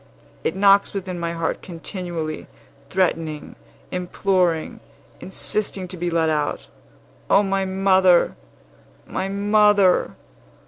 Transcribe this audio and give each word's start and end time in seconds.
It 0.43 0.55
knocks 0.55 0.95
within 0.95 1.19
my 1.19 1.33
heart 1.33 1.61
continually, 1.61 2.47
threatening, 2.89 3.55
imploring, 3.91 4.79
insisting 5.19 5.87
to 5.89 5.95
be 5.95 6.09
let 6.09 6.27
out! 6.27 6.65
O 7.29 7.43
my 7.43 7.65
mother! 7.65 8.35
my 9.05 9.29
mother! 9.29 10.15